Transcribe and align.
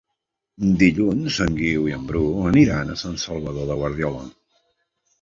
Dilluns 0.79 1.37
en 1.45 1.53
Guiu 1.59 1.85
i 1.91 1.95
en 1.99 2.09
Bru 2.13 2.23
aniran 2.55 2.89
a 2.89 2.99
Sant 3.05 3.23
Salvador 3.29 3.73
de 3.73 3.81
Guardiola. 3.85 4.29